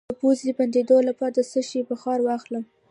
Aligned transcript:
د 0.09 0.11
پوزې 0.19 0.43
د 0.47 0.51
بندیدو 0.57 0.97
لپاره 1.09 1.31
د 1.35 1.39
څه 1.51 1.59
شي 1.69 1.79
بخار 1.89 2.19
واخلئ؟ 2.23 2.59